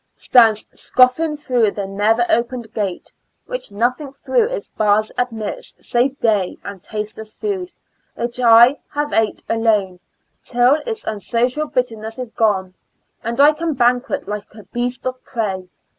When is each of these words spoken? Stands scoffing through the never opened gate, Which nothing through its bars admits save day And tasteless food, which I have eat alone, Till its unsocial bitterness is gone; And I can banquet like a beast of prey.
Stands 0.15 0.65
scoffing 0.73 1.37
through 1.37 1.69
the 1.69 1.85
never 1.85 2.25
opened 2.27 2.73
gate, 2.73 3.11
Which 3.45 3.71
nothing 3.71 4.11
through 4.11 4.47
its 4.47 4.69
bars 4.69 5.11
admits 5.15 5.75
save 5.79 6.19
day 6.19 6.57
And 6.63 6.81
tasteless 6.81 7.35
food, 7.35 7.71
which 8.15 8.39
I 8.39 8.79
have 8.93 9.13
eat 9.13 9.43
alone, 9.47 9.99
Till 10.43 10.77
its 10.87 11.05
unsocial 11.05 11.67
bitterness 11.67 12.17
is 12.17 12.29
gone; 12.29 12.73
And 13.23 13.39
I 13.39 13.53
can 13.53 13.75
banquet 13.75 14.27
like 14.27 14.51
a 14.55 14.63
beast 14.63 15.05
of 15.05 15.23
prey. 15.23 15.69